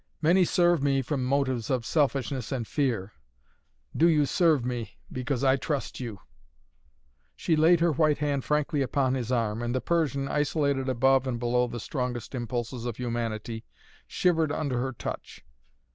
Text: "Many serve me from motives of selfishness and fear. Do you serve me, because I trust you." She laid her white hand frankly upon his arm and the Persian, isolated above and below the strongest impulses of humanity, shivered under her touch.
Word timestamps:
"Many 0.19 0.45
serve 0.45 0.81
me 0.81 1.03
from 1.03 1.23
motives 1.23 1.69
of 1.69 1.85
selfishness 1.85 2.51
and 2.51 2.67
fear. 2.67 3.13
Do 3.95 4.09
you 4.09 4.25
serve 4.25 4.65
me, 4.65 4.97
because 5.11 5.43
I 5.43 5.57
trust 5.57 5.99
you." 5.99 6.19
She 7.35 7.55
laid 7.55 7.81
her 7.81 7.91
white 7.91 8.17
hand 8.17 8.43
frankly 8.43 8.81
upon 8.81 9.13
his 9.13 9.31
arm 9.31 9.61
and 9.61 9.75
the 9.75 9.79
Persian, 9.79 10.27
isolated 10.27 10.89
above 10.89 11.27
and 11.27 11.39
below 11.39 11.67
the 11.67 11.79
strongest 11.79 12.33
impulses 12.33 12.85
of 12.85 12.97
humanity, 12.97 13.63
shivered 14.07 14.51
under 14.51 14.79
her 14.81 14.91
touch. 14.93 15.45